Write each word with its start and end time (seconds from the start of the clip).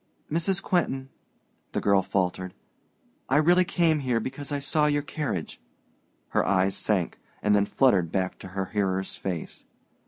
"Mrs. 0.31 0.63
Quentin," 0.63 1.09
the 1.73 1.79
girl 1.79 2.01
faltered, 2.01 2.55
"I 3.29 3.37
really 3.37 3.63
came 3.63 3.99
here 3.99 4.19
because 4.19 4.51
I 4.51 4.57
saw 4.57 4.87
your 4.87 5.03
carriage." 5.03 5.61
Her 6.29 6.43
eyes 6.43 6.75
sank, 6.75 7.19
and 7.43 7.55
then 7.55 7.67
fluttered 7.67 8.11
back 8.11 8.39
to 8.39 8.47
her 8.47 8.65
hearer's 8.73 9.15
face. 9.15 9.63